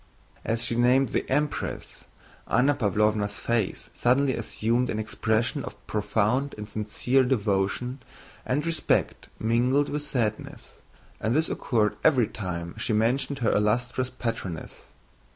As 0.43 0.63
she 0.63 0.73
named 0.75 1.09
the 1.09 1.29
Empress, 1.29 2.05
Anna 2.47 2.73
Pávlovna's 2.73 3.37
face 3.37 3.91
suddenly 3.93 4.33
assumed 4.35 4.89
an 4.89 4.97
expression 4.97 5.63
of 5.63 5.75
profound 5.85 6.55
and 6.57 6.67
sincere 6.67 7.21
devotion 7.21 8.01
and 8.43 8.65
respect 8.65 9.29
mingled 9.37 9.89
with 9.89 10.01
sadness, 10.01 10.81
and 11.19 11.35
this 11.35 11.49
occurred 11.49 11.97
every 12.03 12.25
time 12.27 12.73
she 12.79 12.93
mentioned 12.93 13.37
her 13.45 13.51
illustrious 13.51 14.09
patroness. 14.09 14.87